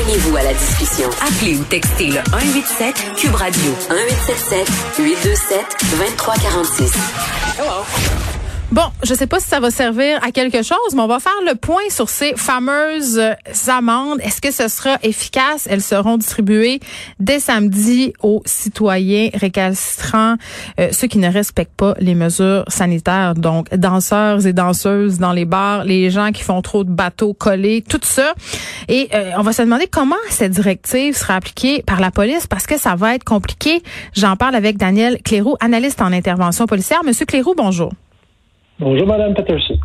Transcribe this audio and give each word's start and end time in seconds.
Joignez-vous 0.00 0.36
à 0.36 0.42
la 0.42 0.54
discussion. 0.54 1.10
Appelez 1.20 1.58
ou 1.58 1.64
textez 1.64 2.06
le 2.06 2.20
187 2.30 3.16
Cube 3.16 3.34
Radio 3.34 3.70
1877 3.90 4.66
827 4.98 5.66
2346. 5.98 6.92
Hello. 7.58 8.29
Bon, 8.72 8.84
je 9.02 9.14
sais 9.14 9.26
pas 9.26 9.40
si 9.40 9.48
ça 9.48 9.58
va 9.58 9.72
servir 9.72 10.22
à 10.22 10.30
quelque 10.30 10.62
chose, 10.62 10.94
mais 10.94 11.00
on 11.00 11.08
va 11.08 11.18
faire 11.18 11.32
le 11.44 11.56
point 11.56 11.82
sur 11.88 12.08
ces 12.08 12.34
fameuses 12.36 13.20
amendes. 13.66 14.20
Est-ce 14.20 14.40
que 14.40 14.52
ce 14.52 14.68
sera 14.68 14.96
efficace? 15.02 15.66
Elles 15.68 15.82
seront 15.82 16.16
distribuées 16.16 16.78
dès 17.18 17.40
samedi 17.40 18.12
aux 18.22 18.42
citoyens 18.46 19.30
récalcitrants, 19.34 20.36
euh, 20.78 20.90
ceux 20.92 21.08
qui 21.08 21.18
ne 21.18 21.28
respectent 21.28 21.74
pas 21.74 21.94
les 21.98 22.14
mesures 22.14 22.64
sanitaires, 22.68 23.34
donc 23.34 23.74
danseurs 23.74 24.46
et 24.46 24.52
danseuses 24.52 25.18
dans 25.18 25.32
les 25.32 25.46
bars, 25.46 25.82
les 25.82 26.12
gens 26.12 26.30
qui 26.30 26.44
font 26.44 26.62
trop 26.62 26.84
de 26.84 26.92
bateaux 26.92 27.34
collés, 27.34 27.82
tout 27.82 27.98
ça. 28.04 28.34
Et 28.86 29.08
euh, 29.14 29.32
on 29.36 29.42
va 29.42 29.52
se 29.52 29.62
demander 29.62 29.88
comment 29.88 30.14
cette 30.28 30.52
directive 30.52 31.16
sera 31.16 31.34
appliquée 31.34 31.82
par 31.82 31.98
la 31.98 32.12
police 32.12 32.46
parce 32.46 32.68
que 32.68 32.78
ça 32.78 32.94
va 32.94 33.16
être 33.16 33.24
compliqué. 33.24 33.82
J'en 34.14 34.36
parle 34.36 34.54
avec 34.54 34.76
Daniel 34.76 35.20
Cléroux, 35.24 35.56
analyste 35.58 36.00
en 36.00 36.12
intervention 36.12 36.66
policière. 36.66 37.02
Monsieur 37.02 37.26
Cléroux, 37.26 37.54
bonjour. 37.56 37.90
Bonjour, 38.80 39.06
Madame 39.06 39.34
Peterson. 39.34 39.78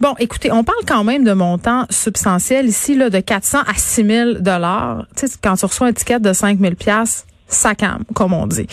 Bon, 0.00 0.14
écoutez, 0.18 0.52
on 0.52 0.64
parle 0.64 0.84
quand 0.86 1.02
même 1.02 1.24
de 1.24 1.32
montants 1.32 1.86
substantiels 1.88 2.66
ici, 2.66 2.94
là, 2.94 3.08
de 3.08 3.18
400 3.18 3.60
à 3.66 3.72
6 3.74 4.04
000 4.04 4.32
dollars. 4.40 5.06
Tu 5.16 5.26
sais, 5.26 5.38
quand 5.42 5.56
tu 5.56 5.64
reçois 5.64 5.86
un 5.86 5.92
ticket 5.94 6.20
de 6.20 6.30
5 6.30 6.60
000 6.60 6.74
pièces, 6.74 7.26
ça 7.48 7.74
calme, 7.74 8.04
comme 8.14 8.34
on 8.34 8.46
dit. 8.46 8.66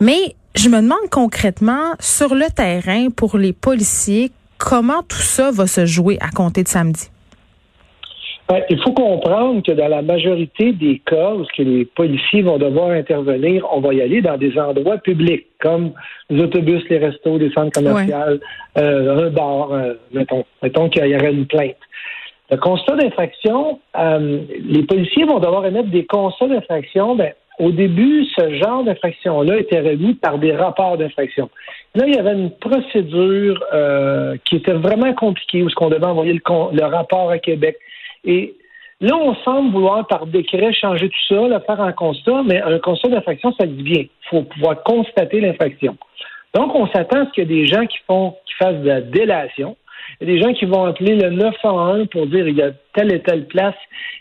Mais 0.00 0.34
je 0.54 0.70
me 0.70 0.80
demande 0.80 1.10
concrètement, 1.10 1.96
sur 2.00 2.34
le 2.34 2.46
terrain, 2.54 3.10
pour 3.10 3.36
les 3.36 3.52
policiers, 3.52 4.32
comment 4.56 5.02
tout 5.02 5.18
ça 5.18 5.50
va 5.50 5.66
se 5.66 5.84
jouer 5.84 6.16
à 6.22 6.30
compter 6.30 6.62
de 6.62 6.68
samedi? 6.68 7.10
Ben, 8.48 8.62
il 8.70 8.80
faut 8.82 8.92
comprendre 8.92 9.62
que 9.62 9.72
dans 9.72 9.88
la 9.88 10.00
majorité 10.00 10.72
des 10.72 11.02
cas 11.04 11.34
où 11.34 11.44
que 11.54 11.62
les 11.62 11.84
policiers 11.84 12.40
vont 12.40 12.56
devoir 12.56 12.90
intervenir, 12.92 13.66
on 13.70 13.80
va 13.80 13.92
y 13.92 14.00
aller 14.00 14.22
dans 14.22 14.38
des 14.38 14.58
endroits 14.58 14.96
publics, 14.96 15.44
comme 15.60 15.92
les 16.30 16.42
autobus, 16.42 16.82
les 16.88 16.96
restos, 16.96 17.36
les 17.36 17.50
centres 17.50 17.72
commerciaux, 17.72 18.40
euh, 18.78 19.26
un 19.26 19.30
bar, 19.30 19.72
euh, 19.72 19.94
mettons, 20.12 20.46
mettons 20.62 20.88
qu'il 20.88 21.06
y 21.06 21.14
aurait 21.14 21.32
une 21.32 21.44
plainte. 21.44 21.76
Le 22.50 22.56
constat 22.56 22.96
d'infraction, 22.96 23.80
euh, 23.98 24.40
les 24.64 24.82
policiers 24.84 25.24
vont 25.24 25.40
devoir 25.40 25.66
émettre 25.66 25.90
des 25.90 26.06
constats 26.06 26.48
d'infraction. 26.48 27.16
Ben, 27.16 27.32
au 27.58 27.70
début, 27.70 28.24
ce 28.34 28.54
genre 28.54 28.82
d'infraction-là 28.82 29.58
était 29.58 29.80
remis 29.80 30.14
par 30.14 30.38
des 30.38 30.56
rapports 30.56 30.96
d'infraction. 30.96 31.50
Là, 31.94 32.06
il 32.06 32.14
y 32.14 32.18
avait 32.18 32.32
une 32.32 32.52
procédure 32.52 33.62
qui 34.44 34.56
était 34.56 34.74
vraiment 34.74 35.12
compliquée 35.14 35.64
où 35.64 35.68
ce 35.68 35.74
qu'on 35.74 35.90
devait 35.90 36.06
envoyer 36.06 36.34
le, 36.34 36.40
le 36.72 36.84
rapport 36.84 37.30
à 37.30 37.38
Québec 37.38 37.76
et 38.24 38.54
là, 39.00 39.16
on 39.16 39.34
semble 39.36 39.72
vouloir 39.72 40.06
par 40.06 40.26
décret 40.26 40.72
changer 40.72 41.08
tout 41.08 41.34
ça, 41.34 41.48
le 41.48 41.58
faire 41.60 41.80
un 41.80 41.92
constat, 41.92 42.42
mais 42.44 42.60
un 42.60 42.78
constat 42.78 43.08
d'infraction, 43.08 43.52
ça 43.58 43.66
dit 43.66 43.82
bien. 43.82 44.02
Il 44.02 44.28
faut 44.28 44.42
pouvoir 44.42 44.82
constater 44.82 45.40
l'infraction. 45.40 45.96
Donc, 46.54 46.74
on 46.74 46.86
s'attend 46.88 47.22
à 47.22 47.26
ce 47.26 47.30
qu'il 47.32 47.50
y 47.50 47.52
ait 47.52 47.60
des 47.60 47.66
gens 47.66 47.86
qui 47.86 47.98
font, 48.06 48.36
qui 48.46 48.54
fassent 48.54 48.80
de 48.80 48.88
la 48.88 49.00
délation. 49.00 49.76
Il 50.20 50.28
y 50.28 50.30
a 50.30 50.34
des 50.34 50.42
gens 50.42 50.52
qui 50.54 50.64
vont 50.64 50.84
appeler 50.84 51.16
le 51.16 51.30
911 51.30 52.08
pour 52.08 52.26
dire 52.26 52.48
il 52.48 52.56
y 52.56 52.62
a 52.62 52.70
telle 52.94 53.12
et 53.12 53.20
telle 53.20 53.46
place, 53.46 53.74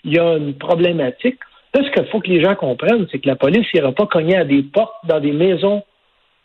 il 0.03 0.13
y 0.13 0.19
a 0.19 0.38
une 0.38 0.53
problématique. 0.53 1.40
Là, 1.74 1.84
ce 1.84 1.91
qu'il 1.91 2.06
faut 2.07 2.19
que 2.19 2.30
les 2.30 2.44
gens 2.44 2.56
comprennent, 2.56 3.07
c'est 3.12 3.19
que 3.19 3.28
la 3.28 3.36
police 3.36 3.66
n'ira 3.74 3.91
pas 3.91 4.06
cogner 4.06 4.36
à 4.36 4.44
des 4.44 4.63
portes 4.63 4.96
dans 5.06 5.19
des 5.19 5.31
maisons 5.31 5.84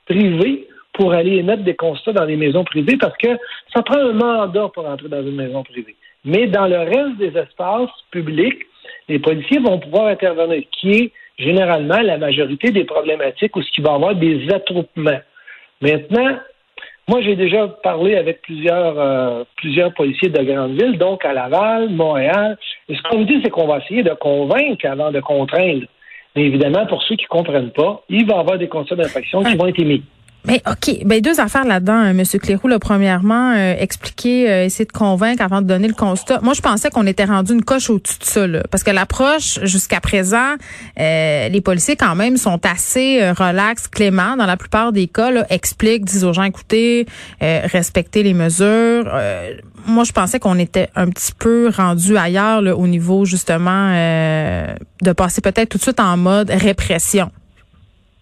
privées 0.06 0.68
pour 0.92 1.12
aller 1.12 1.36
émettre 1.36 1.64
des 1.64 1.74
constats 1.74 2.12
dans 2.12 2.26
des 2.26 2.36
maisons 2.36 2.64
privées 2.64 2.96
parce 2.98 3.16
que 3.16 3.28
ça 3.74 3.82
prend 3.82 3.98
un 3.98 4.12
mandat 4.12 4.68
pour 4.74 4.86
entrer 4.86 5.08
dans 5.08 5.22
une 5.22 5.36
maison 5.36 5.62
privée. 5.62 5.96
Mais 6.24 6.46
dans 6.46 6.66
le 6.66 6.78
reste 6.78 7.16
des 7.18 7.36
espaces 7.36 7.90
publics, 8.10 8.62
les 9.08 9.18
policiers 9.18 9.58
vont 9.58 9.78
pouvoir 9.78 10.06
intervenir, 10.06 10.62
qui 10.70 10.90
est 10.90 11.12
généralement 11.38 12.00
la 12.00 12.18
majorité 12.18 12.70
des 12.70 12.84
problématiques 12.84 13.56
où 13.56 13.62
ce 13.62 13.82
va 13.82 13.92
y 13.92 13.94
avoir 13.94 14.14
des 14.14 14.48
attroupements. 14.52 15.20
Maintenant, 15.80 16.38
moi, 17.08 17.20
j'ai 17.20 17.34
déjà 17.34 17.66
parlé 17.66 18.16
avec 18.16 18.42
plusieurs, 18.42 18.98
euh, 18.98 19.44
plusieurs 19.56 19.92
policiers 19.92 20.28
de 20.28 20.42
grandes 20.42 20.80
villes, 20.80 20.98
donc 20.98 21.24
à 21.24 21.32
Laval, 21.32 21.90
Montréal. 21.90 22.56
Et 22.88 22.94
ce 22.94 23.02
qu'on 23.02 23.18
me 23.18 23.24
dit, 23.24 23.40
c'est 23.42 23.50
qu'on 23.50 23.66
va 23.66 23.78
essayer 23.78 24.04
de 24.04 24.14
convaincre 24.14 24.86
avant 24.86 25.10
de 25.10 25.18
contraindre. 25.20 25.86
Mais 26.36 26.44
évidemment, 26.44 26.86
pour 26.86 27.02
ceux 27.02 27.16
qui 27.16 27.24
ne 27.24 27.36
comprennent 27.36 27.72
pas, 27.72 28.02
il 28.08 28.24
va 28.26 28.36
y 28.36 28.38
avoir 28.38 28.56
des 28.56 28.68
constats 28.68 28.94
d'infraction 28.94 29.42
qui 29.42 29.56
vont 29.56 29.66
être 29.66 29.80
émis. 29.80 30.04
Mais 30.44 30.60
OK, 30.68 31.04
ben 31.04 31.20
deux 31.20 31.38
affaires 31.38 31.64
là-dedans, 31.64 31.92
hein, 31.92 32.12
Monsieur 32.14 32.40
Clérou. 32.40 32.66
Le 32.66 32.80
premièrement, 32.80 33.52
euh, 33.52 33.74
expliquer, 33.78 34.50
euh, 34.50 34.64
essayer 34.64 34.84
de 34.84 34.92
convaincre 34.92 35.40
avant 35.40 35.62
de 35.62 35.66
donner 35.68 35.86
le 35.86 35.94
constat. 35.94 36.40
Moi, 36.42 36.52
je 36.54 36.60
pensais 36.60 36.90
qu'on 36.90 37.06
était 37.06 37.24
rendu 37.24 37.52
une 37.52 37.62
coche 37.62 37.90
au-dessus 37.90 38.18
de 38.18 38.24
ça, 38.24 38.46
là, 38.48 38.62
parce 38.70 38.82
que 38.82 38.90
l'approche 38.90 39.60
jusqu'à 39.62 40.00
présent, 40.00 40.54
euh, 40.98 41.48
les 41.48 41.60
policiers 41.60 41.94
quand 41.94 42.16
même 42.16 42.36
sont 42.36 42.58
assez 42.66 43.30
relax, 43.30 43.86
cléments 43.86 44.36
dans 44.36 44.46
la 44.46 44.56
plupart 44.56 44.90
des 44.90 45.06
cas. 45.06 45.30
Là, 45.30 45.46
expliquent, 45.48 46.04
disent 46.04 46.24
aux 46.24 46.32
gens, 46.32 46.42
écoutez, 46.42 47.06
respectez 47.40 48.22
les 48.22 48.34
mesures. 48.34 49.12
moi, 49.86 50.04
je 50.04 50.12
pensais 50.12 50.40
qu'on 50.40 50.58
était 50.58 50.88
un 50.96 51.08
petit 51.08 51.32
peu 51.38 51.70
rendu 51.74 52.16
ailleurs 52.16 52.62
là, 52.62 52.76
au 52.76 52.86
niveau 52.86 53.24
justement 53.24 53.90
de 53.92 55.12
passer 55.12 55.40
peut-être 55.40 55.68
tout 55.68 55.78
de 55.78 55.82
suite 55.82 56.00
en 56.00 56.16
mode 56.16 56.50
répression. 56.50 57.30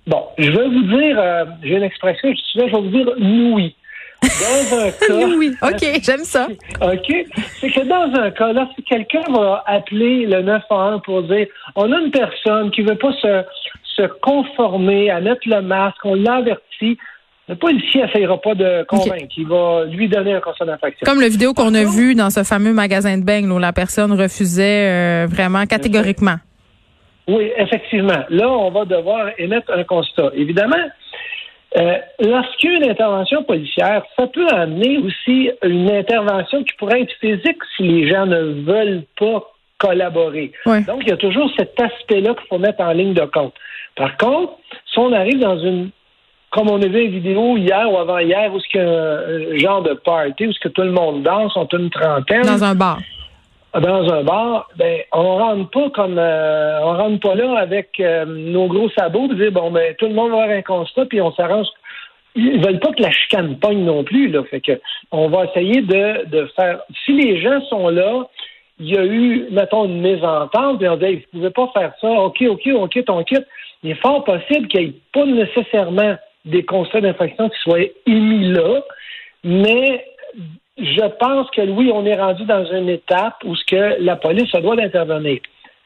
Bon, 0.07 0.23
je 0.39 0.51
vais 0.51 0.69
vous 0.69 0.83
dire, 0.83 1.19
euh, 1.19 1.45
j'ai 1.63 1.77
une 1.77 1.83
expression, 1.83 2.33
je, 2.33 2.61
je 2.61 2.65
vais 2.65 2.71
vous 2.71 2.89
dire 2.89 3.07
oui. 3.19 3.75
Dans 4.23 4.79
un 4.79 4.91
cas. 5.07 5.37
oui, 5.37 5.53
OK, 5.63 6.01
j'aime 6.03 6.25
ça. 6.25 6.49
OK. 6.81 7.27
C'est 7.61 7.71
que 7.71 7.87
dans 7.87 8.21
un 8.21 8.31
cas, 8.31 8.53
là, 8.53 8.69
si 8.75 8.83
quelqu'un 8.83 9.23
va 9.31 9.63
appeler 9.67 10.27
le 10.27 10.43
911 10.43 11.01
pour 11.05 11.23
dire 11.23 11.47
on 11.75 11.91
a 11.93 11.99
une 11.99 12.11
personne 12.11 12.71
qui 12.71 12.83
ne 12.83 12.91
veut 12.91 12.99
pas 12.99 13.13
se, 13.13 13.45
se 13.97 14.03
conformer 14.21 15.11
à 15.11 15.21
mettre 15.21 15.43
le 15.47 15.63
masque, 15.63 16.05
on 16.05 16.15
l'avertit, 16.15 16.99
le 17.49 17.57
policier 17.57 18.03
n'essayera 18.03 18.41
pas 18.41 18.55
de 18.55 18.85
convaincre. 18.85 19.35
Il 19.37 19.49
va 19.49 19.85
lui 19.85 20.09
donner 20.09 20.35
un 20.35 20.41
constat 20.41 20.67
d'infraction. 20.67 21.05
Comme 21.05 21.21
la 21.21 21.29
vidéo 21.29 21.53
qu'on 21.53 21.75
a 21.75 21.85
vue 21.85 22.15
dans 22.15 22.31
ce 22.31 22.45
fameux 22.45 22.73
magasin 22.73 23.19
de 23.19 23.25
beignes 23.25 23.51
où 23.51 23.59
la 23.59 23.73
personne 23.73 24.13
refusait 24.13 24.89
euh, 24.89 25.27
vraiment 25.29 25.67
catégoriquement. 25.67 26.37
Oui, 27.29 27.51
effectivement. 27.57 28.25
Là, 28.29 28.49
on 28.49 28.71
va 28.71 28.85
devoir 28.85 29.31
émettre 29.39 29.71
un 29.73 29.85
constat. 29.85 30.31
Évidemment, 30.35 30.77
euh, 31.77 31.99
lorsqu'il 32.19 32.71
y 32.71 32.75
a 32.75 32.77
une 32.79 32.91
intervention 32.91 33.45
policière, 33.45 34.03
ça 34.19 34.27
peut 34.27 34.49
amener 34.49 34.99
aussi 34.99 35.51
une 35.63 35.91
intervention 35.91 36.65
qui 36.65 36.75
pourrait 36.77 37.03
être 37.03 37.15
physique 37.21 37.59
si 37.77 37.85
les 37.85 38.09
gens 38.09 38.27
ne 38.27 38.63
veulent 38.63 39.05
pas 39.19 39.53
collaborer. 39.79 40.53
Donc, 40.67 41.03
il 41.03 41.09
y 41.09 41.13
a 41.13 41.17
toujours 41.17 41.51
cet 41.57 41.81
aspect-là 41.81 42.35
qu'il 42.35 42.47
faut 42.49 42.59
mettre 42.59 42.81
en 42.81 42.93
ligne 42.93 43.15
de 43.15 43.25
compte. 43.25 43.55
Par 43.97 44.17
contre, 44.17 44.55
si 44.93 44.99
on 44.99 45.13
arrive 45.13 45.39
dans 45.39 45.59
une 45.59 45.91
comme 46.51 46.69
on 46.69 46.83
a 46.83 46.87
vu 46.87 47.05
une 47.05 47.13
vidéo 47.13 47.57
hier 47.57 47.89
ou 47.89 47.97
avant-hier, 47.97 48.53
où 48.53 48.59
ce 48.59 48.69
qu'il 48.69 48.81
y 48.81 48.85
a 48.85 49.55
un 49.55 49.59
genre 49.59 49.83
de 49.83 49.95
party, 49.95 50.49
où 50.49 50.53
ce 50.53 50.59
que 50.59 50.69
tout 50.69 50.83
le 50.83 50.91
monde 50.91 51.23
danse, 51.23 51.53
on 51.55 51.65
a 51.65 51.77
une 51.77 51.91
trentaine. 51.91 52.43
Dans 52.43 52.65
un 52.65 52.75
bar 52.75 52.99
dans 53.75 54.13
un 54.13 54.25
bar, 54.25 54.69
ben 54.77 55.01
on 55.13 55.37
rentre 55.37 55.71
pas 55.71 55.91
comme 55.91 56.19
euh, 56.19 56.81
on 56.83 56.97
rentre 56.97 57.21
pas 57.21 57.35
là 57.37 57.59
avec 57.59 58.01
euh, 58.01 58.25
nos 58.25 58.67
gros 58.67 58.91
sabots 58.91 59.29
et 59.33 59.37
dire 59.37 59.53
bon 59.53 59.71
ben 59.71 59.95
tout 59.97 60.07
le 60.07 60.15
monde 60.15 60.31
va 60.31 60.43
avoir 60.43 60.57
un 60.57 60.63
constat 60.63 61.07
puis 61.07 61.21
on 61.21 61.33
s'arrange. 61.33 61.69
Ils 62.35 62.65
veulent 62.65 62.81
pas 62.81 62.93
que 62.93 63.03
la 63.03 63.11
chicane 63.11 63.59
pogne 63.59 63.85
non 63.85 64.05
plus 64.05 64.29
là, 64.29 64.43
fait 64.45 64.61
que 64.61 64.81
on 65.13 65.29
va 65.29 65.45
essayer 65.45 65.83
de, 65.83 66.27
de 66.27 66.47
faire. 66.57 66.81
Si 67.05 67.13
les 67.13 67.41
gens 67.41 67.61
sont 67.67 67.89
là, 67.89 68.29
il 68.81 68.89
y 68.89 68.97
a 68.97 69.05
eu 69.05 69.47
mettons 69.51 69.85
une 69.85 70.01
mésentente 70.01 70.83
et 70.83 70.89
on 70.89 70.97
dit 70.97 71.27
vous 71.33 71.39
pouvez 71.39 71.51
pas 71.51 71.71
faire 71.73 71.93
ça, 72.01 72.09
ok 72.09 72.43
ok 72.43 72.71
on 72.75 72.89
quitte 72.89 73.11
on 73.11 73.23
quitte. 73.23 73.47
Il 73.83 73.93
est 73.93 74.03
fort 74.03 74.25
possible 74.25 74.67
qu'il 74.69 74.81
n'y 74.81 74.87
ait 74.89 74.95
pas 75.13 75.27
nécessairement 75.27 76.17
des 76.45 76.65
constats 76.65 77.01
d'infraction 77.01 77.49
qui 77.49 77.59
soient 77.61 77.87
émis 78.07 78.53
là, 78.53 78.81
mais 79.45 80.05
je 80.83 81.07
pense 81.19 81.51
que 81.51 81.63
oui, 81.63 81.91
on 81.93 82.07
est 82.07 82.21
rendu 82.21 82.45
dans 82.45 82.65
une 82.65 82.89
étape 82.89 83.37
où 83.45 83.55
ce 83.55 83.65
que 83.65 84.03
la 84.03 84.17
police 84.17 84.51
se 84.51 84.59
doit 84.59 84.77
d'intervenir. 84.77 85.41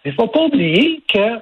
Mais 0.04 0.10
il 0.10 0.12
ne 0.12 0.16
faut 0.16 0.28
pas 0.28 0.44
oublier 0.44 1.02
que 1.12 1.38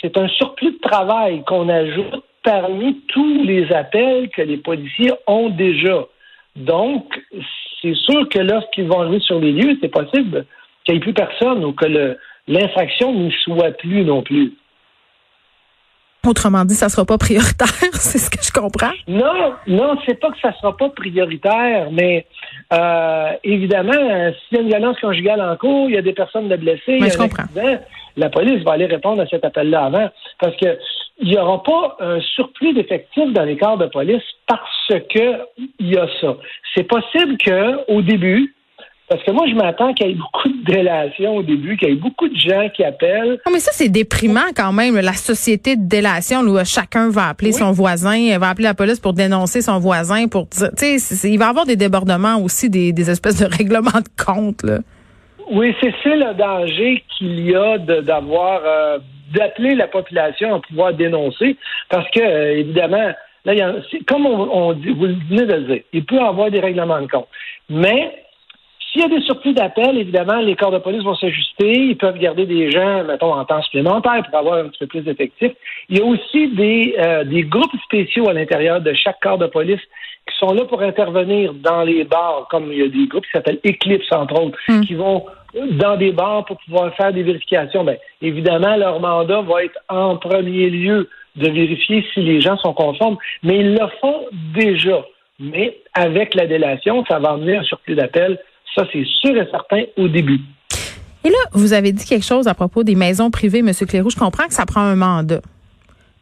c'est 0.00 0.16
un 0.16 0.28
surplus 0.28 0.72
de 0.72 0.78
travail 0.78 1.42
qu'on 1.44 1.68
ajoute 1.68 2.24
parmi 2.42 3.00
tous 3.08 3.44
les 3.44 3.70
appels 3.72 4.28
que 4.30 4.42
les 4.42 4.56
policiers 4.56 5.12
ont 5.26 5.50
déjà. 5.50 6.06
Donc, 6.56 7.20
c'est 7.80 7.94
sûr 7.94 8.28
que 8.28 8.38
lorsqu'ils 8.38 8.86
vont 8.86 9.00
arriver 9.00 9.20
sur 9.20 9.38
les 9.38 9.52
lieux, 9.52 9.76
c'est 9.80 9.92
possible 9.92 10.46
qu'il 10.84 10.94
n'y 10.94 10.98
ait 10.98 11.02
plus 11.02 11.14
personne 11.14 11.64
ou 11.64 11.72
que 11.72 12.16
l'infraction 12.48 13.12
n'y 13.12 13.32
soit 13.44 13.72
plus 13.72 14.04
non 14.04 14.22
plus. 14.22 14.54
Autrement 16.26 16.64
dit, 16.64 16.74
ça 16.74 16.88
sera 16.88 17.04
pas 17.04 17.16
prioritaire, 17.16 17.68
c'est 17.92 18.18
ce 18.18 18.28
que 18.28 18.42
je 18.42 18.52
comprends. 18.52 18.92
Non, 19.06 19.54
non, 19.66 19.96
c'est 20.04 20.18
pas 20.20 20.30
que 20.30 20.38
ça 20.40 20.52
sera 20.60 20.76
pas 20.76 20.88
prioritaire, 20.90 21.88
mais 21.92 22.26
euh, 22.72 23.30
évidemment, 23.44 23.92
s'il 23.92 24.58
y 24.58 24.60
a 24.60 24.62
une 24.62 24.68
violence 24.68 24.98
conjugale 25.00 25.40
en 25.40 25.56
cours, 25.56 25.88
il 25.88 25.94
y 25.94 25.98
a 25.98 26.02
des 26.02 26.12
personnes 26.12 26.48
de 26.48 26.56
blessées, 26.56 26.98
je 27.00 27.16
comprends. 27.16 27.44
la 28.16 28.30
police 28.30 28.62
va 28.64 28.72
aller 28.72 28.86
répondre 28.86 29.22
à 29.22 29.26
cet 29.26 29.44
appel-là 29.44 29.84
avant, 29.84 30.10
parce 30.40 30.56
que 30.56 30.78
il 31.20 31.30
n'y 31.30 31.38
aura 31.38 31.62
pas 31.62 31.96
un 32.00 32.20
surplus 32.20 32.74
d'effectifs 32.74 33.32
dans 33.32 33.42
les 33.42 33.56
corps 33.56 33.78
de 33.78 33.86
police 33.86 34.22
parce 34.46 34.92
que 35.12 35.38
il 35.78 35.92
y 35.92 35.96
a 35.96 36.06
ça. 36.20 36.36
C'est 36.74 36.84
possible 36.84 37.36
que 37.38 37.92
au 37.92 38.02
début, 38.02 38.54
parce 39.08 39.22
que 39.22 39.30
moi, 39.30 39.46
je 39.48 39.54
m'attends 39.54 39.94
qu'il 39.94 40.06
y 40.06 40.10
ait 40.10 40.14
beaucoup 40.14 40.48
de 40.48 40.64
délations 40.70 41.36
au 41.36 41.42
début, 41.42 41.78
qu'il 41.78 41.88
y 41.88 41.92
ait 41.92 41.94
beaucoup 41.94 42.28
de 42.28 42.36
gens 42.36 42.68
qui 42.68 42.84
appellent. 42.84 43.40
Non, 43.46 43.52
mais 43.52 43.58
ça, 43.58 43.70
c'est 43.72 43.88
déprimant 43.88 44.52
quand 44.54 44.72
même, 44.72 44.96
la 44.96 45.14
société 45.14 45.76
de 45.76 45.88
délation 45.88 46.40
où 46.40 46.58
chacun 46.64 47.08
va 47.08 47.28
appeler 47.28 47.52
son 47.52 47.72
voisin, 47.72 48.38
va 48.38 48.50
appeler 48.50 48.64
la 48.64 48.74
police 48.74 49.00
pour 49.00 49.14
dénoncer 49.14 49.62
son 49.62 49.78
voisin, 49.78 50.28
pour 50.28 50.44
dire, 50.46 50.68
tu 50.76 50.98
sais, 50.98 51.30
il 51.30 51.38
va 51.38 51.46
y 51.46 51.48
avoir 51.48 51.64
des 51.64 51.76
débordements 51.76 52.36
aussi, 52.36 52.68
des, 52.68 53.10
espèces 53.10 53.40
de 53.40 53.46
règlements 53.56 53.90
de 53.90 54.24
compte, 54.24 54.62
là. 54.62 54.78
Oui, 55.50 55.74
c'est 55.80 55.90
le 56.04 56.34
danger 56.34 57.02
qu'il 57.16 57.48
y 57.48 57.54
a 57.54 57.78
d'avoir, 57.78 58.60
euh, 58.66 58.98
d'appeler 59.34 59.74
la 59.74 59.86
population 59.86 60.56
à 60.56 60.60
pouvoir 60.60 60.92
dénoncer, 60.92 61.56
parce 61.88 62.10
que, 62.10 62.20
euh, 62.20 62.58
évidemment, 62.58 63.12
là, 63.46 63.54
y 63.54 63.62
a, 63.62 63.72
comme 64.06 64.26
on, 64.26 64.50
on, 64.52 64.72
dit, 64.74 64.90
vous 64.90 65.06
venez 65.30 65.46
de 65.46 65.54
le 65.54 65.62
dire, 65.62 65.82
il 65.94 66.04
peut 66.04 66.16
y 66.16 66.18
avoir 66.18 66.50
des 66.50 66.60
règlements 66.60 67.00
de 67.00 67.06
compte. 67.06 67.28
Mais 67.70 68.12
s'il 68.98 69.10
y 69.10 69.14
a 69.14 69.16
des 69.16 69.24
surplus 69.24 69.52
d'appels, 69.52 69.96
évidemment, 69.96 70.40
les 70.40 70.56
corps 70.56 70.72
de 70.72 70.78
police 70.78 71.04
vont 71.04 71.14
s'ajuster. 71.14 71.72
Ils 71.72 71.96
peuvent 71.96 72.18
garder 72.18 72.46
des 72.46 72.70
gens, 72.70 73.04
mettons, 73.04 73.32
en 73.32 73.44
temps 73.44 73.62
supplémentaire 73.62 74.24
pour 74.24 74.38
avoir 74.38 74.58
un 74.58 74.68
petit 74.68 74.78
peu 74.80 74.86
plus 74.86 75.02
d'effectifs. 75.02 75.52
Il 75.88 75.98
y 75.98 76.00
a 76.00 76.04
aussi 76.04 76.48
des, 76.48 76.96
euh, 76.98 77.22
des 77.24 77.42
groupes 77.42 77.76
spéciaux 77.84 78.28
à 78.28 78.32
l'intérieur 78.32 78.80
de 78.80 78.92
chaque 78.94 79.20
corps 79.20 79.38
de 79.38 79.46
police 79.46 79.80
qui 80.28 80.36
sont 80.36 80.52
là 80.52 80.64
pour 80.64 80.82
intervenir 80.82 81.54
dans 81.54 81.82
les 81.82 82.04
bars, 82.04 82.48
comme 82.50 82.72
il 82.72 82.78
y 82.78 82.82
a 82.82 82.88
des 82.88 83.06
groupes 83.06 83.24
qui 83.24 83.30
s'appellent 83.32 83.60
Eclipse, 83.64 84.10
entre 84.12 84.42
autres, 84.42 84.58
hmm. 84.68 84.80
qui 84.80 84.94
vont 84.94 85.24
dans 85.70 85.96
des 85.96 86.10
bars 86.10 86.44
pour 86.44 86.58
pouvoir 86.58 86.92
faire 86.96 87.12
des 87.12 87.22
vérifications. 87.22 87.84
Bien, 87.84 87.96
évidemment, 88.20 88.76
leur 88.76 88.98
mandat 89.00 89.42
va 89.42 89.64
être 89.64 89.78
en 89.88 90.16
premier 90.16 90.70
lieu 90.70 91.08
de 91.36 91.50
vérifier 91.50 92.04
si 92.12 92.20
les 92.20 92.40
gens 92.40 92.56
sont 92.58 92.74
conformes, 92.74 93.16
mais 93.44 93.58
ils 93.58 93.74
le 93.74 93.86
font 94.00 94.26
déjà. 94.54 95.04
Mais 95.38 95.78
avec 95.94 96.34
la 96.34 96.46
délation, 96.46 97.04
ça 97.08 97.20
va 97.20 97.30
amener 97.30 97.58
un 97.58 97.62
surplus 97.62 97.94
d'appels 97.94 98.38
ça, 98.74 98.84
c'est 98.92 99.04
sûr 99.20 99.36
et 99.36 99.48
certain 99.50 99.82
au 99.96 100.08
début. 100.08 100.40
Et 101.24 101.30
là, 101.30 101.38
vous 101.52 101.72
avez 101.72 101.92
dit 101.92 102.04
quelque 102.04 102.24
chose 102.24 102.48
à 102.48 102.54
propos 102.54 102.84
des 102.84 102.94
maisons 102.94 103.30
privées, 103.30 103.58
M. 103.58 103.72
Clérou. 103.72 104.10
Je 104.10 104.16
comprends 104.16 104.46
que 104.46 104.54
ça 104.54 104.66
prend 104.66 104.80
un 104.80 104.96
mandat. 104.96 105.40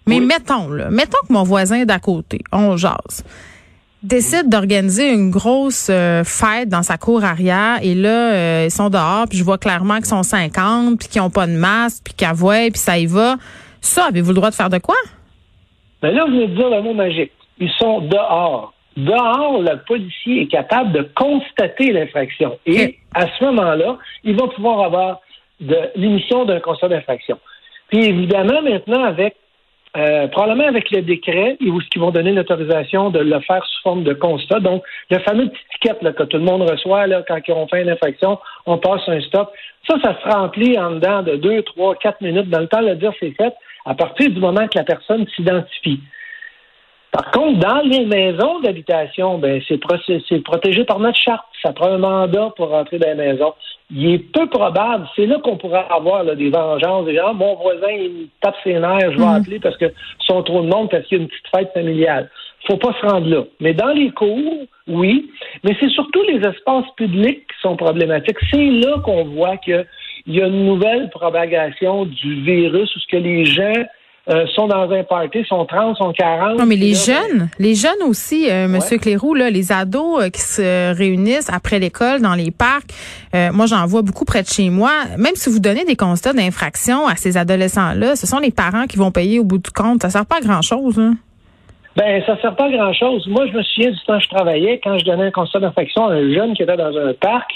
Mais 0.07 0.21
mettons, 0.21 0.71
là, 0.71 0.89
mettons 0.89 1.19
que 1.27 1.33
mon 1.33 1.43
voisin 1.43 1.85
d'à 1.85 1.99
côté, 1.99 2.41
on 2.53 2.77
jase, 2.77 3.25
décide 4.05 4.49
d'organiser 4.49 5.13
une 5.13 5.31
grosse 5.31 5.89
euh, 5.91 6.23
fête 6.23 6.69
dans 6.69 6.85
sa 6.85 6.97
cour 6.97 7.25
arrière 7.25 7.79
et 7.83 7.95
là, 7.95 8.33
euh, 8.33 8.65
ils 8.67 8.71
sont 8.71 8.89
dehors, 8.89 9.27
puis 9.29 9.37
je 9.37 9.43
vois 9.43 9.59
clairement 9.59 9.97
qu'ils 9.97 10.07
sont 10.07 10.23
50, 10.23 10.99
puis 10.99 11.09
qu'ils 11.09 11.23
n'ont 11.23 11.31
pas 11.31 11.49
de 11.49 11.53
masque, 11.53 12.05
puis 12.05 12.15
qu'ils 12.15 12.29
puis 12.71 12.79
ça 12.79 12.99
y 12.99 13.07
va. 13.07 13.35
Ça, 13.81 14.07
avez-vous 14.07 14.31
le 14.31 14.37
droit 14.37 14.51
de 14.51 14.55
faire 14.55 14.71
de 14.71 14.79
quoi? 14.79 14.97
Ben 16.03 16.15
là, 16.15 16.25
vous 16.25 16.33
venez 16.33 16.49
de 16.49 16.55
dire 16.55 16.71
le 16.71 16.83
mot 16.83 16.95
magique. 16.95 17.33
Ils 17.59 17.71
sont 17.79 18.01
dehors. 18.03 18.75
Dehors, 18.97 19.61
le 19.61 19.77
policier 19.85 20.43
est 20.43 20.47
capable 20.47 20.93
de 20.93 21.03
constater 21.15 21.93
l'infraction. 21.93 22.59
Et 22.65 22.99
à 23.15 23.27
ce 23.27 23.45
moment-là, 23.45 23.99
il 24.25 24.37
va 24.37 24.49
pouvoir 24.49 24.81
avoir 24.83 25.21
de 25.61 25.77
l'émission 25.97 26.45
d'un 26.45 26.61
constat 26.61 26.89
d'infraction. 26.89 27.39
Puis 27.89 28.05
évidemment, 28.05 28.63
maintenant, 28.63 29.05
avec 29.05 29.37
euh, 29.97 30.29
probablement 30.29 30.69
avec 30.69 30.91
le 30.91 31.01
décret, 31.01 31.57
ils, 31.61 31.73
qui 31.91 31.99
vont 31.99 32.11
donner 32.11 32.33
l'autorisation 32.33 33.09
de 33.09 33.21
le 33.21 33.41
faire 33.41 33.65
sous 33.65 33.83
forme 33.83 34.03
de 34.03 34.13
constat. 34.13 34.61
Donc, 34.61 34.83
le 35.11 35.19
fameux 35.21 35.49
petit 35.49 35.63
ticket 35.73 35.97
là, 36.03 36.13
que 36.13 36.25
tout 36.25 36.37
le 36.37 36.43
monde 36.43 36.69
reçoit 36.69 37.07
là, 37.07 37.23
quand 37.27 37.41
on 37.49 37.67
fait 37.67 37.83
une 37.83 37.89
infraction, 37.89 38.39
on 38.67 38.77
passe 38.77 39.09
un 39.09 39.21
stop. 39.23 39.51
Ça, 39.89 39.97
ça 40.03 40.19
se 40.21 40.29
remplit 40.29 40.79
en 40.79 40.93
dedans 40.93 41.23
de 41.23 41.37
deux, 41.37 41.63
trois, 41.63 41.95
quatre 41.95 42.21
minutes. 42.21 42.51
Dans 42.51 42.61
le 42.61 42.67
temps 42.67 42.83
de 42.83 42.93
dire 42.95 43.13
c'est 43.21 43.31
fait, 43.31 43.55
à 43.87 43.95
partir 43.95 44.29
du 44.31 44.39
moment 44.39 44.67
que 44.69 44.77
la 44.77 44.85
personne 44.85 45.27
s'identifie. 45.35 46.01
Par 47.17 47.31
contre, 47.31 47.61
dans 47.61 47.81
les 47.81 48.05
maisons 48.05 48.61
d'habitation, 48.61 49.39
ben, 49.39 49.63
c'est, 49.67 49.79
protégé 49.79 50.85
par 50.85 50.99
notre 50.99 51.17
charte. 51.17 51.47
Ça 51.63 51.73
prend 51.73 51.93
un 51.93 51.97
mandat 51.97 52.53
pour 52.59 52.69
rentrer 52.69 52.99
dans 52.99 53.09
les 53.09 53.15
maisons. 53.15 53.55
Il 53.91 54.13
est 54.13 54.19
peu 54.19 54.47
probable, 54.51 55.09
c'est 55.17 55.25
là 55.25 55.39
qu'on 55.39 55.57
pourrait 55.57 55.87
avoir 55.89 56.27
des 56.37 56.51
vengeances. 56.51 57.07
Des 57.07 57.17
gens, 57.17 57.33
mon 57.33 57.55
voisin, 57.55 57.89
il 57.89 58.11
me 58.11 58.27
tape 58.43 58.57
ses 58.63 58.75
nerfs, 58.75 59.13
je 59.13 59.17
vais 59.17 59.25
mhm. 59.25 59.35
appeler 59.35 59.59
parce 59.61 59.79
que 59.79 59.87
sont 60.27 60.43
trop 60.43 60.61
de 60.61 60.67
monde, 60.67 60.91
parce 60.91 61.07
qu'il 61.07 61.17
y 61.17 61.21
a 61.21 61.23
une 61.23 61.29
petite 61.31 61.49
fête 61.57 61.73
familiale. 61.73 62.29
faut 62.67 62.77
pas 62.77 62.93
se 63.01 63.07
rendre 63.07 63.29
là. 63.31 63.45
Mais 63.61 63.73
dans 63.73 63.95
les 63.95 64.11
cours, 64.11 64.67
oui. 64.87 65.31
Mais 65.65 65.75
c'est 65.81 65.89
surtout 65.89 66.23
les 66.25 66.47
espaces 66.47 66.91
publics 66.99 67.47
qui 67.47 67.61
sont 67.63 67.77
problématiques. 67.77 68.37
C'est 68.51 68.71
là 68.71 68.99
qu'on 69.03 69.25
voit 69.25 69.57
qu'il 69.57 69.87
y 70.27 70.43
a 70.43 70.47
une 70.49 70.67
nouvelle 70.67 71.09
propagation 71.09 72.05
du 72.05 72.43
virus, 72.43 72.95
où 72.95 72.99
ce 72.99 73.07
que 73.07 73.17
les 73.17 73.47
gens 73.47 73.87
euh, 74.29 74.47
sont 74.55 74.67
dans 74.67 74.91
un 74.91 75.05
party, 75.05 75.45
sont 75.45 75.65
30, 75.65 75.97
sont 75.99 76.13
40. 76.13 76.59
Non, 76.59 76.67
mais 76.67 76.77
les 76.77 76.95
jeunes, 76.95 77.49
les 77.59 77.75
jeunes 77.75 78.03
aussi, 78.09 78.51
euh, 78.51 78.67
Monsieur 78.67 78.99
Clérou, 78.99 79.35
là, 79.35 79.51
les 79.51 79.71
ados 79.71 80.21
euh, 80.21 80.31
qui 80.31 80.41
se 80.41 80.97
réunissent 80.97 81.51
après 81.53 81.79
l'école 81.79 82.21
dans 82.21 82.35
les 82.35 82.51
parcs, 82.51 82.91
euh, 83.35 83.51
moi 83.53 83.67
j'en 83.67 83.87
vois 83.87 84.03
beaucoup 84.03 84.25
près 84.25 84.43
de 84.43 84.49
chez 84.49 84.69
moi. 84.69 84.91
Même 85.17 85.37
si 85.37 85.49
vous 85.49 85.61
donnez 85.61 85.85
des 85.85 85.95
constats 85.95 86.33
d'infraction 86.33 87.07
à 87.07 87.15
ces 87.15 87.37
adolescents-là, 87.37 88.17
ce 88.17 88.27
sont 88.27 88.39
les 88.39 88.51
parents 88.51 88.87
qui 88.87 88.97
vont 88.97 89.13
payer 89.13 89.39
au 89.39 89.45
bout 89.45 89.59
du 89.59 89.71
compte. 89.71 90.03
Ça 90.03 90.11
sert 90.11 90.27
pas 90.27 90.39
à 90.39 90.41
grand-chose. 90.41 90.99
Hein? 90.99 91.15
Ben, 91.97 92.23
ça 92.27 92.37
sert 92.41 92.57
pas 92.57 92.67
à 92.67 92.71
grand-chose. 92.71 93.27
Moi, 93.29 93.47
je 93.47 93.57
me 93.57 93.63
souviens 93.63 93.91
du 93.91 93.99
temps 94.07 94.19
que 94.19 94.25
je 94.25 94.29
travaillais, 94.29 94.81
quand 94.83 94.99
je 94.99 95.05
donnais 95.05 95.27
un 95.27 95.31
constat 95.31 95.61
d'infraction 95.61 96.09
à 96.09 96.15
un 96.15 96.35
jeune 96.35 96.55
qui 96.55 96.63
était 96.63 96.77
dans 96.77 96.95
un 96.97 97.15
parc, 97.15 97.51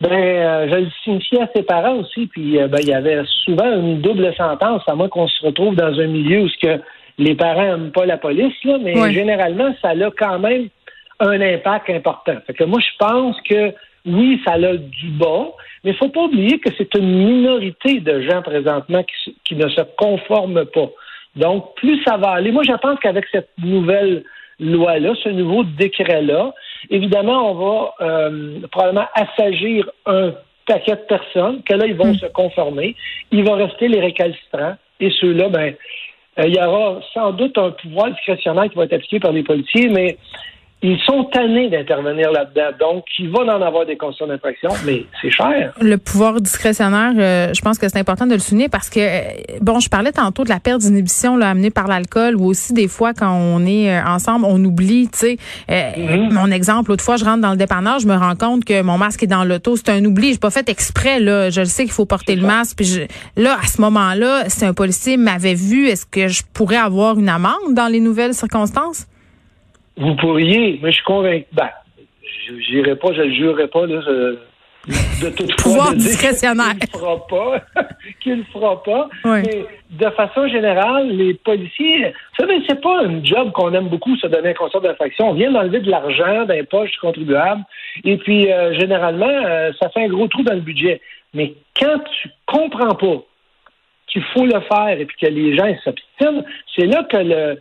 ben, 0.00 0.12
euh, 0.12 0.68
je 0.68 0.76
le 0.76 0.90
signifiais 1.02 1.42
à 1.42 1.48
ses 1.54 1.62
parents 1.62 1.96
aussi, 1.96 2.26
puis 2.26 2.60
euh, 2.60 2.68
ben, 2.68 2.78
il 2.82 2.88
y 2.88 2.94
avait 2.94 3.22
souvent 3.44 3.70
une 3.72 4.00
double 4.00 4.34
sentence, 4.34 4.82
à 4.86 4.94
moins 4.94 5.08
qu'on 5.08 5.28
se 5.28 5.44
retrouve 5.44 5.76
dans 5.76 5.98
un 5.98 6.06
milieu 6.06 6.42
où 6.42 6.48
ce 6.48 6.58
que 6.58 6.82
les 7.18 7.34
parents 7.34 7.76
n'aiment 7.76 7.92
pas 7.92 8.06
la 8.06 8.18
police, 8.18 8.54
là, 8.64 8.78
mais 8.80 9.12
généralement, 9.12 9.72
ça 9.80 9.90
a 9.90 10.10
quand 10.10 10.38
même 10.40 10.68
un 11.20 11.40
impact 11.40 11.90
important. 11.90 12.36
Fait 12.46 12.54
que 12.54 12.64
moi, 12.64 12.80
je 12.80 12.96
pense 12.98 13.40
que 13.48 13.72
oui, 14.04 14.40
ça 14.44 14.54
a 14.54 14.76
du 14.76 15.08
bon, 15.10 15.52
mais 15.82 15.92
il 15.92 15.96
faut 15.96 16.08
pas 16.08 16.22
oublier 16.22 16.58
que 16.58 16.70
c'est 16.76 16.92
une 16.96 17.24
minorité 17.24 18.00
de 18.00 18.20
gens 18.20 18.42
présentement 18.42 19.02
qui, 19.04 19.36
qui 19.44 19.54
ne 19.54 19.68
se 19.68 19.80
conforment 19.96 20.64
pas. 20.66 20.90
Donc, 21.36 21.74
plus 21.76 22.02
ça 22.04 22.16
va 22.16 22.30
aller. 22.30 22.52
Moi, 22.52 22.62
je 22.66 22.76
pense 22.76 22.98
qu'avec 23.00 23.24
cette 23.32 23.50
nouvelle 23.62 24.24
loi-là, 24.60 25.14
ce 25.22 25.28
nouveau 25.30 25.64
décret-là, 25.64 26.52
évidemment, 26.90 27.50
on 27.50 27.54
va 27.54 27.94
euh, 28.00 28.60
probablement 28.70 29.06
assagir 29.14 29.90
un 30.06 30.32
paquet 30.66 30.92
de 30.92 31.06
personnes, 31.08 31.62
que 31.62 31.74
là, 31.74 31.86
ils 31.86 31.96
vont 31.96 32.12
hmm. 32.12 32.18
se 32.18 32.26
conformer. 32.26 32.96
Il 33.30 33.44
va 33.44 33.54
rester 33.54 33.88
les 33.88 34.00
récalcitrants. 34.00 34.76
Et 35.00 35.10
ceux-là, 35.20 35.48
ben, 35.48 35.74
euh, 36.38 36.46
il 36.46 36.54
y 36.54 36.60
aura 36.62 37.00
sans 37.12 37.32
doute 37.32 37.56
un 37.58 37.70
pouvoir 37.70 38.10
discrétionnaire 38.10 38.68
qui 38.70 38.76
va 38.76 38.84
être 38.84 38.94
appliqué 38.94 39.20
par 39.20 39.32
les 39.32 39.42
policiers, 39.42 39.88
mais 39.88 40.16
ils 40.86 41.00
sont 41.06 41.24
tannés 41.32 41.70
d'intervenir 41.70 42.30
là-dedans. 42.30 42.76
Donc, 42.78 43.04
il 43.18 43.30
va 43.30 43.40
en 43.40 43.62
avoir 43.62 43.86
des 43.86 43.96
conditions 43.96 44.26
d'infraction, 44.26 44.68
mais 44.84 45.06
c'est 45.22 45.30
cher. 45.30 45.72
Le 45.80 45.96
pouvoir 45.96 46.42
discrétionnaire, 46.42 47.14
euh, 47.16 47.54
je 47.54 47.62
pense 47.62 47.78
que 47.78 47.88
c'est 47.88 47.98
important 47.98 48.26
de 48.26 48.34
le 48.34 48.38
souligner 48.38 48.68
parce 48.68 48.90
que, 48.90 49.00
euh, 49.00 49.22
bon, 49.62 49.80
je 49.80 49.88
parlais 49.88 50.12
tantôt 50.12 50.44
de 50.44 50.50
la 50.50 50.60
perte 50.60 50.82
d'inhibition 50.82 51.40
amenée 51.40 51.70
par 51.70 51.86
l'alcool 51.86 52.36
ou 52.36 52.44
aussi 52.44 52.74
des 52.74 52.86
fois 52.86 53.14
quand 53.14 53.32
on 53.34 53.64
est 53.64 53.90
euh, 53.90 54.04
ensemble, 54.04 54.44
on 54.46 54.62
oublie, 54.62 55.08
tu 55.08 55.18
sais. 55.18 55.38
Mm-hmm. 55.70 56.34
Mon 56.34 56.50
exemple, 56.50 56.90
l'autre 56.90 57.02
fois, 57.02 57.16
je 57.16 57.24
rentre 57.24 57.40
dans 57.40 57.52
le 57.52 57.56
dépanneur, 57.56 57.98
je 57.98 58.06
me 58.06 58.16
rends 58.16 58.36
compte 58.36 58.66
que 58.66 58.82
mon 58.82 58.98
masque 58.98 59.22
est 59.22 59.26
dans 59.26 59.44
l'auto. 59.44 59.76
C'est 59.76 59.88
un 59.88 60.04
oubli. 60.04 60.34
Je 60.34 60.38
pas 60.38 60.50
fait 60.50 60.68
exprès, 60.68 61.18
là. 61.18 61.48
Je 61.48 61.60
le 61.60 61.66
sais 61.66 61.84
qu'il 61.84 61.92
faut 61.92 62.04
porter 62.04 62.36
le 62.36 62.46
masque. 62.46 62.76
Puis 62.76 63.08
là, 63.38 63.56
à 63.62 63.66
ce 63.66 63.80
moment-là, 63.80 64.44
si 64.48 64.66
un 64.66 64.74
policier 64.74 65.16
m'avait 65.16 65.54
vu, 65.54 65.86
est-ce 65.86 66.04
que 66.04 66.28
je 66.28 66.42
pourrais 66.52 66.76
avoir 66.76 67.18
une 67.18 67.30
amende 67.30 67.72
dans 67.72 67.90
les 67.90 68.00
nouvelles 68.00 68.34
circonstances? 68.34 69.06
Vous 69.96 70.14
pourriez, 70.16 70.78
mais 70.82 70.90
je 70.90 70.96
suis 70.96 71.04
convaincu. 71.04 71.46
Ben, 71.52 71.70
j'irai 72.68 72.96
pas, 72.96 73.12
je 73.12 73.22
le 73.22 73.32
jurerai 73.32 73.68
pas, 73.68 73.86
là, 73.86 74.00
de 74.86 75.30
toute 75.30 75.56
Pouvoir 75.62 75.94
discrétionnaire. 75.94 76.74
Qu'il 76.78 76.88
ne 76.92 76.98
fera 76.98 77.26
pas, 77.26 77.62
qu'il 78.20 78.36
le 78.38 78.44
fera 78.52 78.82
pas. 78.82 79.08
Mais 79.24 79.66
de 79.90 80.10
façon 80.10 80.48
générale, 80.48 81.08
les 81.08 81.34
policiers, 81.34 82.08
vous 82.08 82.44
savez, 82.44 82.62
c'est 82.68 82.80
pas 82.80 83.04
un 83.04 83.24
job 83.24 83.52
qu'on 83.52 83.72
aime 83.72 83.88
beaucoup, 83.88 84.16
se 84.16 84.26
donner 84.26 84.50
un 84.50 84.54
constat 84.54 84.80
d'infraction. 84.80 85.30
On 85.30 85.34
vient 85.34 85.52
d'enlever 85.52 85.80
de 85.80 85.90
l'argent 85.90 86.44
d'un 86.44 86.64
poche 86.64 86.90
du 86.90 86.98
contribuable, 86.98 87.62
et 88.04 88.16
puis 88.16 88.52
euh, 88.52 88.78
généralement, 88.78 89.26
euh, 89.26 89.70
ça 89.80 89.88
fait 89.90 90.04
un 90.04 90.08
gros 90.08 90.28
trou 90.28 90.42
dans 90.42 90.54
le 90.54 90.60
budget. 90.60 91.00
Mais 91.32 91.54
quand 91.78 91.98
tu 91.98 92.28
comprends 92.46 92.94
pas 92.94 93.22
qu'il 94.14 94.22
faut 94.32 94.46
le 94.46 94.60
faire 94.60 95.00
et 95.00 95.04
puis 95.04 95.16
que 95.20 95.26
les 95.26 95.56
gens 95.56 95.66
s'obstinent, 95.82 96.44
c'est 96.74 96.86
là 96.86 97.02
que 97.02 97.16
le, 97.16 97.58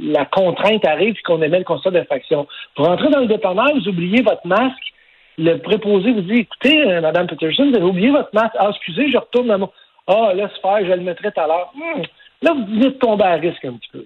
la 0.00 0.24
contrainte 0.24 0.84
arrive 0.84 1.16
et 1.18 1.22
qu'on 1.22 1.42
émet 1.42 1.58
le 1.58 1.64
constat 1.64 1.90
d'infraction. 1.90 2.46
Pour 2.76 2.88
entrer 2.88 3.10
dans 3.10 3.18
le 3.18 3.26
dépanneur, 3.26 3.74
vous 3.74 3.88
oubliez 3.88 4.22
votre 4.22 4.46
masque. 4.46 4.94
le 5.38 5.56
préposé 5.56 6.12
vous 6.12 6.20
dit, 6.20 6.40
écoutez, 6.40 6.80
euh, 6.86 7.00
Madame 7.00 7.26
Peterson, 7.26 7.68
vous 7.68 7.76
avez 7.76 7.84
oublié 7.84 8.10
votre 8.10 8.30
masque. 8.32 8.54
Ah, 8.58 8.68
excusez, 8.70 9.10
je 9.10 9.18
retourne 9.18 9.48
dans 9.48 9.58
mon... 9.58 9.70
Ah, 10.06 10.32
laisse 10.34 10.56
faire, 10.62 10.84
je 10.84 10.92
le 10.92 11.00
mettrai 11.02 11.32
tout 11.32 11.40
à 11.40 11.46
l'heure. 11.48 11.72
Hmm. 11.74 12.02
Là, 12.42 12.52
vous 12.54 12.66
venez 12.66 12.86
de 12.86 12.98
tomber 12.98 13.24
à 13.24 13.34
risque 13.34 13.64
un 13.64 13.72
petit 13.72 13.90
peu. 13.92 14.04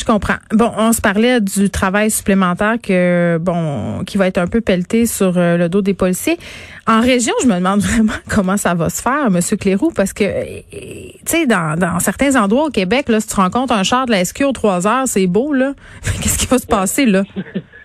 Je 0.00 0.04
comprends. 0.06 0.38
Bon, 0.50 0.72
on 0.78 0.94
se 0.94 1.02
parlait 1.02 1.42
du 1.42 1.68
travail 1.68 2.10
supplémentaire 2.10 2.76
que 2.82 3.38
bon 3.38 4.02
qui 4.06 4.16
va 4.16 4.28
être 4.28 4.38
un 4.38 4.46
peu 4.46 4.62
pelleté 4.62 5.04
sur 5.04 5.36
euh, 5.36 5.58
le 5.58 5.68
dos 5.68 5.82
des 5.82 5.92
policiers. 5.92 6.38
En 6.86 7.02
région, 7.02 7.34
je 7.42 7.46
me 7.46 7.56
demande 7.56 7.80
vraiment 7.82 8.14
comment 8.30 8.56
ça 8.56 8.72
va 8.72 8.88
se 8.88 9.02
faire, 9.02 9.30
Monsieur 9.30 9.58
Clérou, 9.58 9.90
parce 9.90 10.14
que 10.14 10.24
tu 10.70 11.18
sais, 11.26 11.46
dans, 11.46 11.78
dans 11.78 11.98
certains 12.00 12.34
endroits 12.42 12.64
au 12.64 12.70
Québec, 12.70 13.10
là, 13.10 13.20
si 13.20 13.28
tu 13.28 13.34
rencontres 13.34 13.74
un 13.74 13.82
char 13.82 14.06
de 14.06 14.12
la 14.12 14.24
SQ 14.24 14.44
aux 14.44 14.52
trois 14.52 14.86
heures, 14.86 15.06
c'est 15.06 15.26
beau 15.26 15.52
là. 15.52 15.74
Qu'est-ce 16.22 16.38
qui 16.38 16.46
va 16.46 16.56
se 16.56 16.66
passer 16.66 17.04
là? 17.04 17.24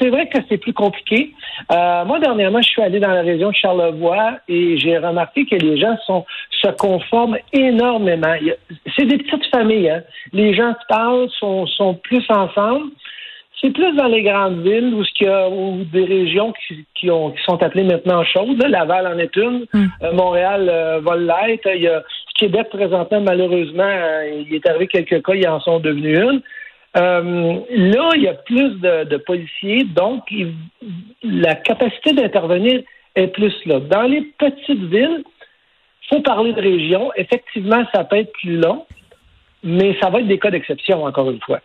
C'est 0.00 0.08
vrai 0.08 0.28
que 0.28 0.38
c'est 0.48 0.58
plus 0.58 0.72
compliqué. 0.72 1.32
Euh, 1.70 2.04
moi, 2.04 2.18
dernièrement, 2.18 2.60
je 2.60 2.68
suis 2.68 2.82
allé 2.82 2.98
dans 2.98 3.12
la 3.12 3.22
région 3.22 3.50
de 3.50 3.54
Charlevoix 3.54 4.38
et 4.48 4.76
j'ai 4.78 4.98
remarqué 4.98 5.46
que 5.46 5.54
les 5.54 5.78
gens 5.78 5.96
sont, 6.06 6.24
se 6.50 6.68
conforment 6.72 7.38
énormément. 7.52 8.34
C'est 8.96 9.06
des 9.06 9.18
petites 9.18 9.46
familles. 9.54 9.90
Hein? 9.90 10.02
Les 10.32 10.54
gens 10.54 10.72
se 10.72 10.86
parlent, 10.88 11.28
sont, 11.38 11.66
sont 11.66 11.94
plus 11.94 12.24
ensemble. 12.28 12.90
C'est 13.60 13.70
plus 13.70 13.94
dans 13.96 14.08
les 14.08 14.22
grandes 14.22 14.62
villes 14.62 14.92
où 14.92 15.02
il 15.20 15.26
y 15.26 15.28
a 15.28 15.48
ou 15.48 15.84
des 15.90 16.04
régions 16.04 16.52
qui, 16.52 16.84
qui, 16.94 17.10
ont, 17.10 17.30
qui 17.30 17.42
sont 17.44 17.62
appelées 17.62 17.84
maintenant 17.84 18.22
chaudes. 18.24 18.62
Laval 18.62 19.06
en 19.06 19.18
est 19.18 19.34
une. 19.36 19.66
Hmm. 19.72 19.86
Euh, 20.02 20.12
Montréal 20.12 20.68
euh, 20.68 21.00
va 21.00 21.16
l'être. 21.16 21.70
Il 21.74 21.82
y 21.82 21.88
a 21.88 22.02
Québec 22.34 22.68
présentement, 22.70 23.20
malheureusement, 23.20 23.84
euh, 23.84 24.42
il 24.46 24.54
est 24.54 24.66
arrivé 24.68 24.88
quelques 24.88 25.24
cas, 25.24 25.34
ils 25.34 25.48
en 25.48 25.60
sont 25.60 25.78
devenus 25.78 26.18
une. 26.18 26.42
Euh, 26.96 27.58
là, 27.70 28.10
il 28.14 28.22
y 28.22 28.28
a 28.28 28.34
plus 28.34 28.80
de, 28.80 29.16
policiers, 29.16 29.84
donc 29.84 30.22
la 31.22 31.56
capacité 31.56 32.12
d'intervenir 32.12 32.82
est 33.16 33.28
plus 33.28 33.54
là. 33.66 33.80
Dans 33.80 34.02
les 34.02 34.22
petites 34.38 34.84
villes, 34.84 35.24
faut 36.08 36.20
parler 36.20 36.52
de 36.52 36.60
région. 36.60 37.10
Effectivement, 37.16 37.82
ça 37.92 38.04
peut 38.04 38.18
être 38.18 38.32
plus 38.32 38.58
long, 38.58 38.86
mais 39.64 39.96
ça 40.00 40.10
va 40.10 40.20
être 40.20 40.28
des 40.28 40.38
cas 40.38 40.50
d'exception, 40.50 41.04
encore 41.04 41.30
une 41.30 41.40
fois. 41.40 41.60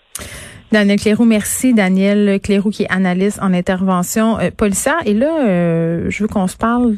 Daniel 0.72 1.00
Cléroux, 1.00 1.26
merci. 1.26 1.74
Daniel 1.74 2.40
Cléroux 2.42 2.70
qui 2.70 2.84
est 2.84 2.92
analyste 2.92 3.40
en 3.42 3.54
intervention 3.54 4.40
euh, 4.40 4.50
policière. 4.52 4.98
Et 5.06 5.14
là, 5.14 5.48
euh, 5.48 6.06
je 6.10 6.24
veux 6.24 6.28
qu'on 6.28 6.48
se 6.48 6.58
parle 6.58 6.94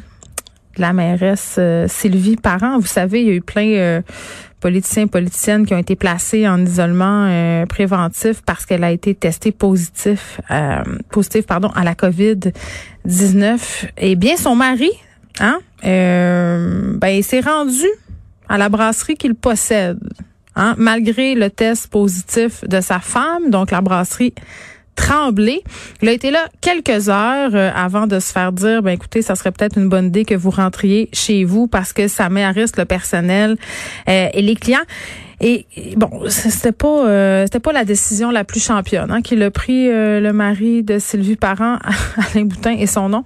de 0.78 0.82
la 0.82 0.94
mairesse 0.94 1.60
Sylvie 1.88 2.38
Parent. 2.38 2.80
Vous 2.80 2.88
savez, 2.88 3.22
il 3.22 3.28
y 3.28 3.32
a 3.32 3.34
eu 3.34 3.42
plein 3.42 4.02
politiciens 4.62 5.04
et 5.04 5.08
politiciennes 5.08 5.66
qui 5.66 5.74
ont 5.74 5.80
été 5.80 5.98
placés 5.98 6.48
en 6.48 6.64
isolement 6.64 7.26
euh, 7.28 7.66
préventif 7.66 8.42
parce 8.46 8.66
qu'elle 8.66 8.86
a 8.86 8.92
été 8.92 9.14
testée 9.14 9.52
positif, 9.52 10.40
euh, 10.52 10.84
positive 11.10 11.44
pardon, 11.44 11.70
à 11.76 11.84
la 11.84 11.94
COVID-19. 11.94 13.60
Et 13.98 14.16
bien, 14.16 14.38
son 14.38 14.56
mari, 14.56 14.92
hein, 15.40 15.60
euh, 15.84 16.94
ben, 16.98 17.10
il 17.10 17.24
s'est 17.24 17.42
rendu 17.42 17.88
à 18.48 18.58
la 18.58 18.70
brasserie 18.70 19.16
qu'il 19.16 19.36
possède, 19.36 20.00
hein, 20.56 20.76
malgré 20.78 21.36
le 21.36 21.50
test 21.50 21.88
positif 21.88 22.64
de 22.68 22.80
sa 22.80 23.00
femme, 23.00 23.50
donc 23.50 23.72
la 23.72 23.82
brasserie 23.82 24.34
Tremblay. 24.96 25.62
Il 26.02 26.10
a 26.10 26.12
été 26.12 26.32
là 26.32 26.48
quelques 26.62 27.10
heures 27.10 27.56
euh, 27.56 27.72
avant 27.76 28.08
de 28.08 28.20
se 28.20 28.32
faire 28.32 28.52
dire, 28.52 28.82
ben 28.82 28.92
écoutez, 28.92 29.22
ça 29.22 29.36
serait 29.36 29.52
peut-être 29.52 29.78
une 29.78 29.90
bonne 29.90 30.08
idée 30.08 30.26
que 30.26 30.36
vous 30.36 30.50
rentriez 30.50 31.10
chez 31.14 31.44
vous 31.44 31.68
parce 31.68 31.94
que 31.94 32.08
ça 32.08 32.30
met 32.30 32.44
à 32.44 32.52
risque 32.52 32.78
le 32.78 32.86
personnel 32.86 33.58
euh, 34.08 34.28
et 34.34 34.42
les 34.42 34.56
clients. 34.56 34.80
Et 35.40 35.66
bon, 35.96 36.10
c'était 36.28 36.72
pas 36.72 37.08
euh, 37.08 37.46
c'était 37.46 37.60
pas 37.60 37.72
la 37.74 37.84
décision 37.84 38.30
la 38.30 38.44
plus 38.44 38.64
championne 38.64 39.10
hein, 39.10 39.22
qu'il 39.22 39.42
a 39.42 39.50
pris 39.50 39.88
le 39.88 40.32
mari 40.32 40.84
de 40.84 41.00
Sylvie 41.00 41.36
Parent, 41.36 41.80
Alain 42.36 42.46
Boutin 42.46 42.74
et 42.78 42.86
son 42.86 43.10
nom. 43.10 43.24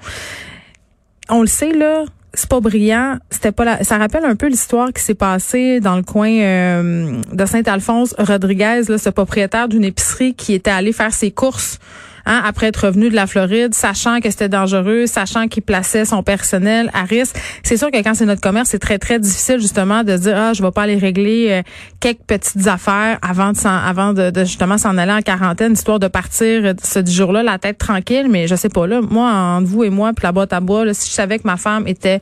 On 1.29 1.41
le 1.41 1.47
sait 1.47 1.73
là, 1.73 2.05
c'est 2.35 2.49
pas 2.49 2.59
brillant. 2.59 3.17
C'était 3.29 3.51
pas 3.51 3.65
la... 3.65 3.83
Ça 3.83 3.97
rappelle 3.97 4.25
un 4.25 4.35
peu 4.35 4.47
l'histoire 4.47 4.91
qui 4.93 5.01
s'est 5.01 5.15
passée 5.15 5.79
dans 5.79 5.95
le 5.95 6.03
coin 6.03 6.29
euh, 6.29 7.21
de 7.31 7.45
Saint-Alphonse. 7.45 8.15
Rodriguez, 8.17 8.83
là, 8.87 8.97
ce 8.97 9.09
propriétaire 9.09 9.67
d'une 9.67 9.83
épicerie 9.83 10.33
qui 10.35 10.53
était 10.53 10.71
allé 10.71 10.93
faire 10.93 11.13
ses 11.13 11.31
courses 11.31 11.79
Hein, 12.27 12.41
après 12.43 12.67
être 12.67 12.87
revenu 12.87 13.09
de 13.09 13.15
la 13.15 13.27
Floride, 13.27 13.75
sachant 13.75 14.19
que 14.19 14.31
c'était 14.31 14.49
dangereux, 14.49 15.05
sachant 15.05 15.47
qu'il 15.47 15.61
plaçait 15.61 16.05
son 16.05 16.23
personnel 16.23 16.89
à 16.93 17.03
risque. 17.03 17.35
C'est 17.61 17.77
sûr 17.77 17.91
que 17.91 18.01
quand 18.01 18.15
c'est 18.15 18.25
notre 18.25 18.41
commerce, 18.41 18.69
c'est 18.69 18.79
très 18.79 18.97
très 18.97 19.19
difficile 19.19 19.59
justement 19.59 20.03
de 20.03 20.17
dire 20.17 20.35
ah 20.35 20.53
je 20.53 20.63
vais 20.63 20.71
pas 20.71 20.83
aller 20.83 20.97
régler 20.97 21.47
euh, 21.51 21.61
quelques 21.99 22.23
petites 22.25 22.65
affaires 22.65 23.19
avant 23.21 23.51
de 23.51 23.67
avant 23.67 24.13
de, 24.13 24.31
justement 24.39 24.79
s'en 24.79 24.97
aller 24.97 25.11
en 25.11 25.21
quarantaine, 25.21 25.73
histoire 25.73 25.99
de 25.99 26.07
partir 26.07 26.73
ce 26.83 27.05
jour-là 27.05 27.43
la 27.43 27.59
tête 27.59 27.77
tranquille. 27.77 28.27
Mais 28.29 28.47
je 28.47 28.55
sais 28.55 28.69
pas 28.69 28.87
là, 28.87 29.01
moi 29.01 29.29
entre 29.31 29.67
vous 29.67 29.83
et 29.83 29.91
moi 29.91 30.11
puis 30.15 30.23
la 30.23 30.31
boîte 30.31 30.53
à 30.53 30.59
bois, 30.59 30.83
là, 30.83 30.95
si 30.95 31.07
je 31.09 31.13
savais 31.13 31.37
que 31.37 31.47
ma 31.47 31.57
femme 31.57 31.87
était 31.87 32.21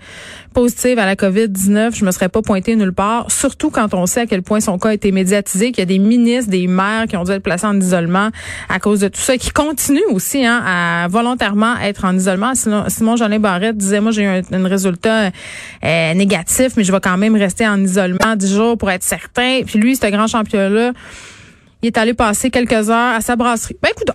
positive 0.53 0.99
à 0.99 1.05
la 1.05 1.15
COVID-19, 1.15 1.95
je 1.95 2.05
me 2.05 2.11
serais 2.11 2.29
pas 2.29 2.41
pointée 2.41 2.75
nulle 2.75 2.93
part. 2.93 3.29
Surtout 3.29 3.69
quand 3.69 3.93
on 3.93 4.05
sait 4.05 4.21
à 4.21 4.25
quel 4.25 4.41
point 4.41 4.61
son 4.61 4.77
cas 4.77 4.89
a 4.89 4.93
été 4.93 5.11
médiatisé, 5.11 5.71
qu'il 5.71 5.79
y 5.79 5.81
a 5.81 5.85
des 5.85 5.99
ministres, 5.99 6.49
des 6.49 6.67
maires 6.67 7.07
qui 7.09 7.17
ont 7.17 7.23
dû 7.23 7.31
être 7.31 7.43
placés 7.43 7.67
en 7.67 7.79
isolement 7.79 8.29
à 8.69 8.79
cause 8.79 9.01
de 9.01 9.09
tout 9.09 9.19
ça, 9.19 9.37
qui 9.37 9.49
continuent 9.49 9.99
aussi 10.11 10.45
hein, 10.45 10.63
à 10.65 11.07
volontairement 11.09 11.77
être 11.79 12.05
en 12.05 12.15
isolement. 12.15 12.53
Simon 12.55 13.15
Jolin 13.15 13.39
Barrette 13.39 13.77
disait, 13.77 13.99
moi 13.99 14.11
j'ai 14.11 14.23
eu 14.23 14.27
un, 14.27 14.67
résultat 14.67 15.31
euh, 15.83 16.13
négatif, 16.13 16.73
mais 16.77 16.83
je 16.83 16.91
vais 16.91 17.01
quand 17.01 17.17
même 17.17 17.35
rester 17.35 17.67
en 17.67 17.83
isolement 17.83 18.35
10 18.35 18.53
jours 18.55 18.77
pour 18.77 18.89
être 18.91 19.03
certain. 19.03 19.61
Puis 19.65 19.79
lui, 19.79 19.95
ce 19.95 20.07
grand 20.07 20.27
champion-là, 20.27 20.93
il 21.81 21.87
est 21.87 21.97
allé 21.97 22.13
passer 22.13 22.49
quelques 22.49 22.89
heures 22.89 23.15
à 23.15 23.21
sa 23.21 23.35
brasserie. 23.35 23.75
Ben 23.81 23.89
écoute, 23.91 24.11